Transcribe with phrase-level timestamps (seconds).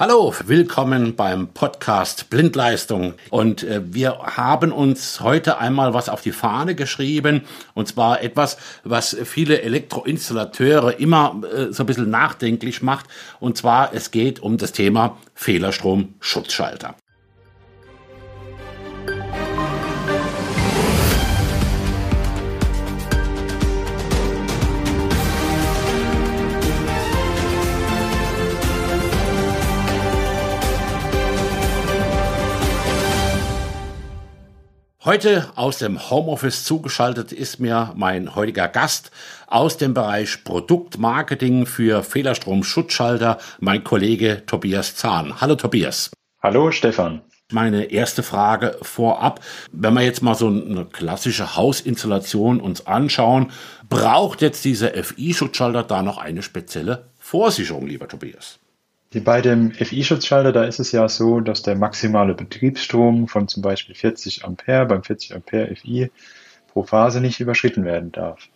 [0.00, 3.12] Hallo, willkommen beim Podcast Blindleistung.
[3.28, 7.42] Und äh, wir haben uns heute einmal was auf die Fahne geschrieben.
[7.74, 13.08] Und zwar etwas, was viele Elektroinstallateure immer äh, so ein bisschen nachdenklich macht.
[13.40, 16.94] Und zwar, es geht um das Thema Fehlerstrom-Schutzschalter.
[35.02, 39.10] Heute aus dem Homeoffice zugeschaltet ist mir mein heutiger Gast
[39.46, 45.40] aus dem Bereich Produktmarketing für Fehlerstrom-Schutzschalter, mein Kollege Tobias Zahn.
[45.40, 46.10] Hallo Tobias.
[46.42, 47.22] Hallo Stefan.
[47.50, 49.40] Meine erste Frage vorab,
[49.72, 53.52] wenn wir jetzt mal so eine klassische Hausinstallation uns anschauen,
[53.88, 58.58] braucht jetzt dieser FI-Schutzschalter da noch eine spezielle Vorsicherung, lieber Tobias?
[59.12, 63.96] Bei dem FI-Schutzschalter, da ist es ja so, dass der maximale Betriebsstrom von zum Beispiel
[63.96, 66.12] 40 Ampere beim 40 Ampere FI
[66.68, 68.46] pro Phase nicht überschritten werden darf.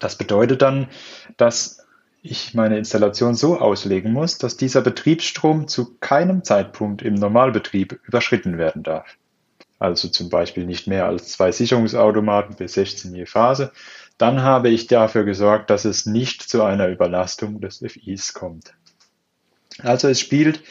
[0.00, 0.88] Das bedeutet dann,
[1.36, 1.86] dass
[2.22, 8.58] ich meine Installation so auslegen muss, dass dieser Betriebsstrom zu keinem Zeitpunkt im Normalbetrieb überschritten
[8.58, 9.16] werden darf.
[9.78, 13.70] Also zum Beispiel nicht mehr als zwei Sicherungsautomaten bis 16 je Phase.
[14.18, 18.74] Dann habe ich dafür gesorgt, dass es nicht zu einer Überlastung des FIs kommt.
[19.82, 20.62] Also es spielt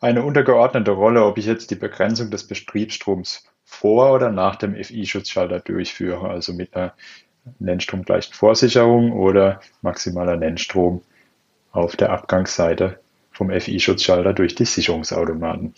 [0.00, 5.60] eine untergeordnete Rolle, ob ich jetzt die Begrenzung des Betriebsstroms vor oder nach dem FI-Schutzschalter
[5.60, 6.94] durchführe, also mit einer
[7.58, 11.02] nennstromgleichen Vorsicherung oder maximaler Nennstrom
[11.72, 12.98] auf der Abgangsseite
[13.32, 15.74] vom FI-Schutzschalter durch die Sicherungsautomaten.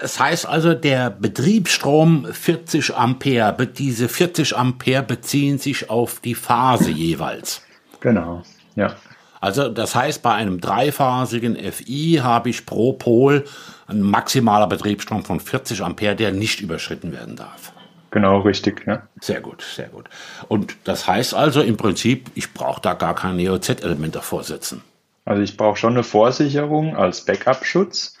[0.00, 6.90] Es heißt also, der Betriebsstrom 40 Ampere, diese 40 Ampere beziehen sich auf die Phase
[6.90, 7.62] jeweils.
[8.00, 8.42] Genau,
[8.76, 8.96] ja.
[9.44, 13.44] Also das heißt, bei einem dreiphasigen FI habe ich pro Pol
[13.86, 17.74] ein maximaler Betriebsstrom von 40 Ampere, der nicht überschritten werden darf.
[18.10, 19.06] Genau, richtig, ja.
[19.20, 20.08] Sehr gut, sehr gut.
[20.48, 24.82] Und das heißt also im Prinzip, ich brauche da gar kein EOZ-Element davor setzen.
[25.26, 28.16] Also ich brauche schon eine Vorsicherung als Backup-Schutz.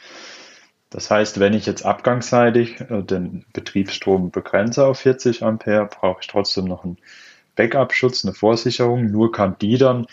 [0.90, 6.26] Das heißt, wenn ich jetzt abgangsseitig äh, den Betriebsstrom begrenze auf 40 Ampere, brauche ich
[6.26, 6.98] trotzdem noch einen
[7.56, 9.10] Backup-Schutz, eine Vorsicherung.
[9.10, 10.06] Nur kann die dann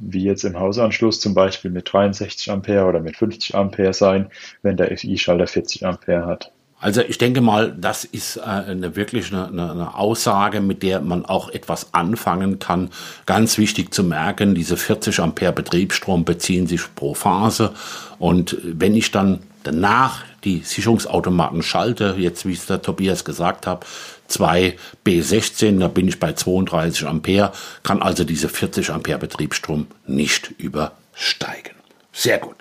[0.00, 4.30] wie jetzt im Hausanschluss zum Beispiel mit 63 Ampere oder mit 50 Ampere sein,
[4.62, 6.52] wenn der FI-Schalter 40 Ampere hat.
[6.80, 11.24] Also ich denke mal, das ist äh, eine, wirklich eine, eine, Aussage, mit der man
[11.24, 12.90] auch etwas anfangen kann.
[13.26, 17.72] Ganz wichtig zu merken, diese 40 Ampere Betriebsstrom beziehen sich pro Phase.
[18.20, 23.84] Und wenn ich dann danach die Sicherungsautomaten schalte, jetzt wie es der Tobias gesagt hat,
[24.28, 27.52] 2 B16, da bin ich bei 32 Ampere,
[27.82, 31.74] kann also diese 40 Ampere Betriebsstrom nicht übersteigen.
[32.12, 32.56] Sehr gut.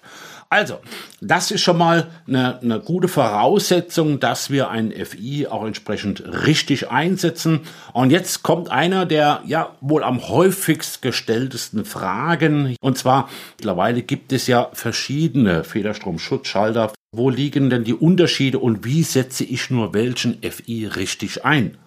[0.49, 0.79] Also,
[1.19, 6.89] das ist schon mal eine, eine, gute Voraussetzung, dass wir ein FI auch entsprechend richtig
[6.89, 7.61] einsetzen.
[7.91, 12.77] Und jetzt kommt einer der ja wohl am häufigst gestelltesten Fragen.
[12.79, 13.27] Und zwar,
[13.57, 16.93] mittlerweile gibt es ja verschiedene Federstromschutzschalter.
[17.11, 21.77] Wo liegen denn die Unterschiede und wie setze ich nur welchen FI richtig ein?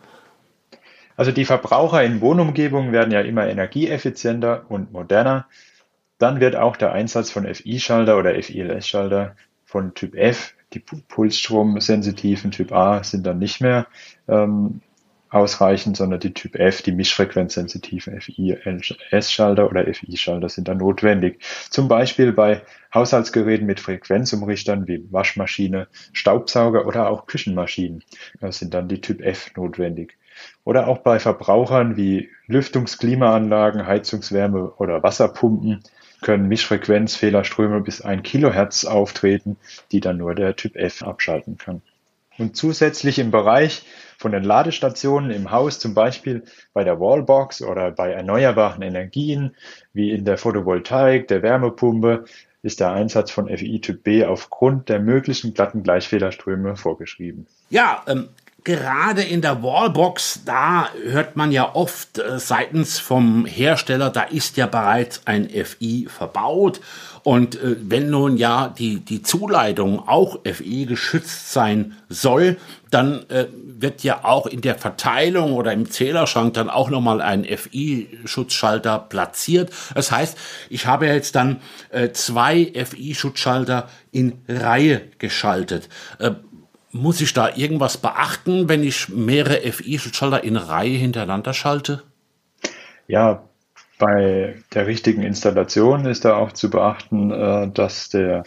[1.17, 5.47] Also die Verbraucher in Wohnumgebungen werden ja immer energieeffizienter und moderner.
[6.17, 9.37] Dann wird auch der Einsatz von FI-Schalter oder FILS-Schalter
[9.67, 13.87] von Typ F, die pulsstromsensitiven Typ A sind dann nicht mehr
[14.29, 14.81] ähm,
[15.31, 21.41] ausreichend, sondern die Typ F, die mischfrequenzsensitiven FILS-Schalter oder FI-Schalter sind dann notwendig.
[21.71, 28.03] Zum Beispiel bei Haushaltsgeräten mit Frequenzumrichtern wie Waschmaschine, Staubsauger oder auch Küchenmaschinen
[28.41, 30.17] da sind dann die Typ F notwendig.
[30.65, 35.83] Oder auch bei Verbrauchern wie Lüftungsklimaanlagen, Heizungswärme oder Wasserpumpen
[36.23, 39.57] können Mischfrequenzfehlerströme bis 1 Kilohertz auftreten,
[39.93, 41.83] die dann nur der Typ F abschalten kann.
[42.39, 43.85] Und zusätzlich im Bereich
[44.21, 46.45] von den Ladestationen im Haus, zum Beispiel
[46.75, 49.57] bei der Wallbox oder bei erneuerbaren Energien,
[49.95, 52.27] wie in der Photovoltaik, der Wärmepumpe,
[52.63, 57.47] ist der Einsatz von FI Typ B aufgrund der möglichen glatten Gleichfehlerströme vorgeschrieben.
[57.71, 58.29] Ja, ähm,
[58.65, 64.57] gerade in der Wallbox, da hört man ja oft äh, seitens vom Hersteller, da ist
[64.57, 66.81] ja bereits ein FI verbaut.
[67.23, 72.57] Und äh, wenn nun ja die, die Zuleitung auch FI geschützt sein soll,
[72.91, 77.45] dann äh, wird ja auch in der Verteilung oder im Zählerschrank dann auch nochmal ein
[77.45, 79.71] FI-Schutzschalter platziert.
[79.95, 80.37] Das heißt,
[80.71, 81.61] ich habe jetzt dann
[82.13, 85.89] zwei FI-Schutzschalter in Reihe geschaltet.
[86.93, 92.03] Muss ich da irgendwas beachten, wenn ich mehrere FI-Schalter in Reihe hintereinander schalte?
[93.07, 93.45] Ja,
[93.99, 98.45] Bei der richtigen Installation ist da auch zu beachten, äh, dass der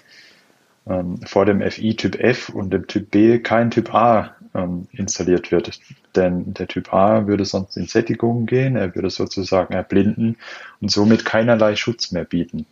[0.87, 5.51] ähm, vor dem FI Typ F und dem Typ B kein Typ A ähm, installiert
[5.51, 5.79] wird.
[6.15, 10.37] Denn der Typ A würde sonst in Sättigung gehen, er würde sozusagen erblinden
[10.81, 12.65] und somit keinerlei Schutz mehr bieten.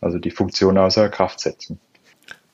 [0.00, 1.78] Also die Funktion außer Kraft setzen.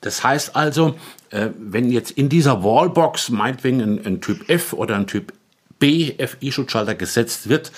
[0.01, 0.95] Das heißt also,
[1.29, 5.33] äh, wenn jetzt in dieser Wallbox meinetwegen ein, ein Typ F oder ein Typ
[5.79, 7.71] B FI-Schutzschalter gesetzt wird,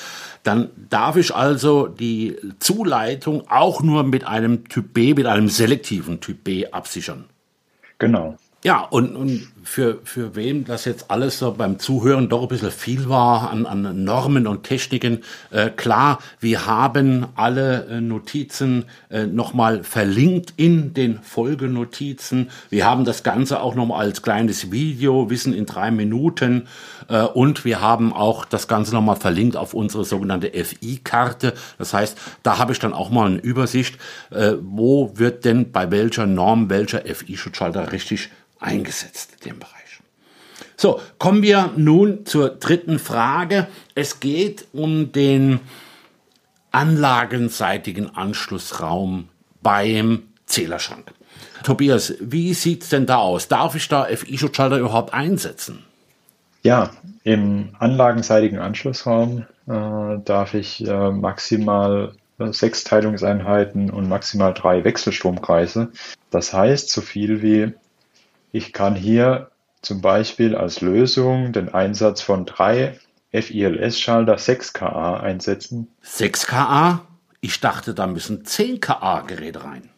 [0.44, 6.20] dann darf ich also die Zuleitung auch nur mit einem Typ B, mit einem selektiven
[6.20, 7.26] Typ B absichern.
[8.00, 8.38] Genau.
[8.64, 12.72] Ja, und, und für, für wem das jetzt alles so beim Zuhören doch ein bisschen
[12.72, 15.22] viel war an, an Normen und Techniken,
[15.52, 22.52] äh, klar, wir haben alle äh, Notizen äh, nochmal verlinkt in den Folgenotizen.
[22.70, 26.70] Wir haben das Ganze auch nochmal als kleines Video, Wissen in drei Minuten.
[27.10, 31.54] Äh, und wir haben auch das Ganze nochmal verlinkt auf unsere sogenannte FI-Karte.
[31.78, 33.98] Das heißt, da habe ich dann auch mal eine Übersicht,
[34.32, 38.30] äh, wo wird denn bei welcher Norm welcher FI-Schutzschalter richtig
[38.64, 39.74] eingesetzt in dem Bereich.
[40.76, 43.68] So, kommen wir nun zur dritten Frage.
[43.96, 45.60] Es geht um den
[46.72, 49.30] anlagenseitigen Anschlussraum
[49.62, 51.14] beim Zählerschrank.
[51.64, 53.48] Tobias, wie sieht es denn da aus?
[53.48, 55.86] Darf ich da FI-Schutzschalter überhaupt einsetzen?
[56.64, 56.92] Ja,
[57.24, 65.92] im anlagenseitigen Anschlussraum äh, darf ich äh, maximal äh, sechs Teilungseinheiten und maximal drei Wechselstromkreise.
[66.32, 67.74] Das heißt, so viel wie
[68.54, 69.50] ich kann hier
[69.82, 72.98] zum Beispiel als Lösung den Einsatz von drei
[73.34, 75.90] FILS-Schalter 6 kA einsetzen.
[76.04, 77.02] 6 kA?
[77.42, 79.90] Ich dachte, da müssen 10 kA Geräte rein.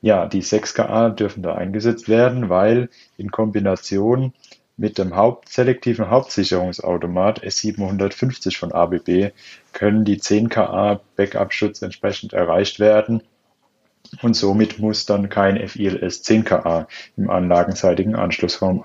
[0.00, 2.88] Ja, die 6 kA dürfen da eingesetzt werden, weil
[3.18, 4.32] in Kombination
[4.76, 9.32] mit dem Haupt selektiven Hauptsicherungsautomat S750 von ABB
[9.72, 13.22] können die 10 kA Backup-Schutz entsprechend erreicht werden
[14.22, 16.86] und somit muss dann kein FILS 10KA
[17.16, 18.84] im anlagenseitigen Anschlussraum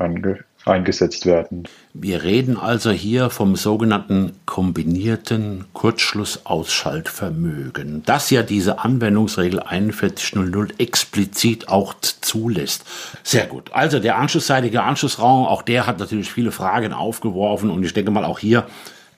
[0.65, 1.67] eingesetzt werden.
[1.93, 11.95] Wir reden also hier vom sogenannten kombinierten Kurzschlussausschaltvermögen, das ja diese Anwendungsregel 4100 explizit auch
[12.01, 12.85] zulässt.
[13.23, 13.71] Sehr gut.
[13.73, 18.25] Also der anschlussseitige Anschlussraum, auch der hat natürlich viele Fragen aufgeworfen und ich denke mal
[18.25, 18.67] auch hier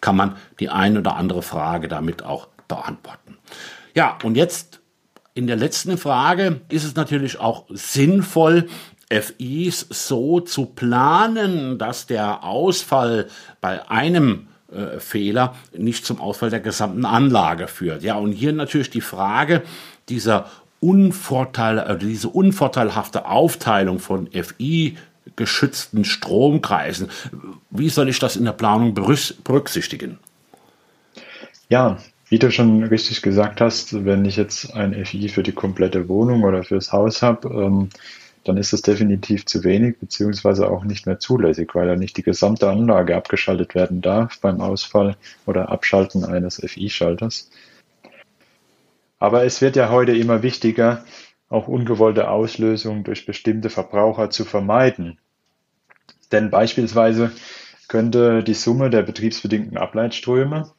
[0.01, 3.38] kann man die ein oder andere Frage damit auch beantworten.
[3.95, 4.81] Ja, und jetzt
[5.33, 8.68] in der letzten Frage ist es natürlich auch sinnvoll,
[9.09, 13.27] FIs so zu planen, dass der Ausfall
[13.62, 18.03] bei einem äh, Fehler nicht zum Ausfall der gesamten Anlage führt.
[18.03, 19.62] Ja, und hier natürlich die Frage
[20.09, 20.50] dieser
[20.80, 24.97] Unvorteil, also diese unvorteilhafte Aufteilung von FI
[25.36, 27.09] geschützten Stromkreisen.
[27.69, 30.19] Wie soll ich das in der Planung berücksichtigen?
[31.69, 31.97] Ja,
[32.33, 36.44] wie du schon richtig gesagt hast, wenn ich jetzt ein FI für die komplette Wohnung
[36.45, 37.89] oder fürs Haus habe, ähm,
[38.44, 42.24] dann ist das definitiv zu wenig, beziehungsweise auch nicht mehr zulässig, weil ja nicht die
[42.24, 45.15] gesamte Anlage abgeschaltet werden darf beim Ausfall
[45.45, 47.51] oder Abschalten eines FI-Schalters.
[49.19, 51.06] Aber es wird ja heute immer wichtiger,
[51.50, 55.19] auch ungewollte Auslösungen durch bestimmte Verbraucher zu vermeiden.
[56.31, 57.31] Denn beispielsweise
[57.88, 60.71] könnte die Summe der betriebsbedingten Ableitströme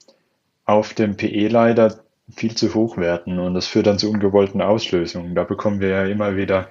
[0.64, 5.34] auf dem PE-Leiter viel zu hoch werden und das führt dann zu ungewollten Auslösungen.
[5.34, 6.68] Da bekommen wir ja immer wieder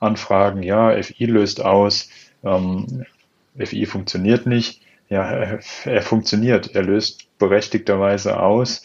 [0.00, 2.10] Anfragen, ja, FI löst aus,
[2.44, 3.06] ähm,
[3.56, 4.82] FI funktioniert nicht.
[5.08, 8.82] Ja, er, er funktioniert, er löst berechtigterweise aus.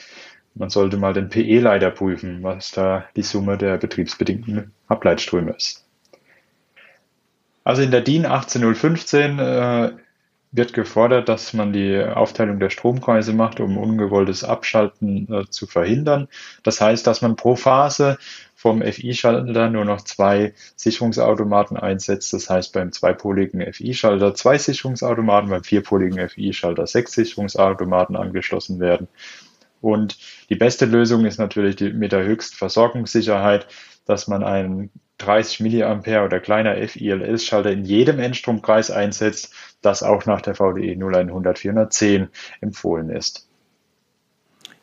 [0.53, 5.85] Man sollte mal den PE-Leiter prüfen, was da die Summe der betriebsbedingten Ableitströme ist.
[7.63, 9.91] Also in der DIN 18015 äh,
[10.51, 16.27] wird gefordert, dass man die Aufteilung der Stromkreise macht, um ungewolltes Abschalten äh, zu verhindern.
[16.63, 18.17] Das heißt, dass man pro Phase
[18.55, 22.33] vom FI-Schalter nur noch zwei Sicherungsautomaten einsetzt.
[22.33, 29.07] Das heißt, beim zweipoligen FI-Schalter zwei Sicherungsautomaten, beim vierpoligen FI-Schalter sechs Sicherungsautomaten angeschlossen werden.
[29.79, 33.65] Und die beste Lösung ist natürlich die, mit der Höchstversorgungssicherheit,
[34.05, 40.41] dass man einen 30 Milliampere oder kleiner FILS-Schalter in jedem Endstromkreis einsetzt, das auch nach
[40.41, 42.29] der VDE 0100 410
[42.59, 43.50] empfohlen ist.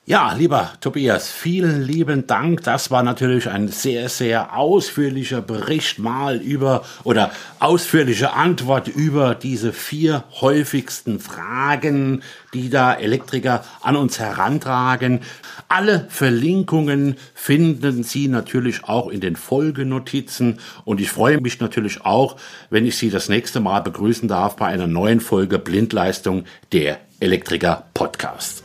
[0.08, 2.62] Ja, lieber Tobias, vielen lieben Dank.
[2.62, 9.74] Das war natürlich ein sehr, sehr ausführlicher Bericht mal über oder ausführliche Antwort über diese
[9.74, 12.22] vier häufigsten Fragen,
[12.54, 15.20] die da Elektriker an uns herantragen.
[15.68, 22.36] Alle Verlinkungen finden Sie natürlich auch in den Folgenotizen und ich freue mich natürlich auch,
[22.70, 27.84] wenn ich Sie das nächste Mal begrüßen darf bei einer neuen Folge Blindleistung der Elektriker
[27.92, 28.64] Podcast.